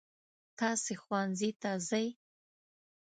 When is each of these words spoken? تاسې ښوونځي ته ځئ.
تاسې 0.59 0.93
ښوونځي 1.03 1.49
ته 1.61 1.71
ځئ. 1.87 2.07